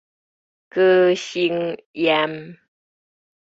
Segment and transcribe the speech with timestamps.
[0.71, 2.57] 高成炎